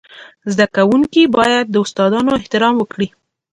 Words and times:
زده 0.51 0.65
کوونکي 0.75 1.21
باید 1.37 1.65
د 1.69 1.75
استادانو 1.83 2.31
احترام 2.39 2.75
وکړي. 2.79 3.07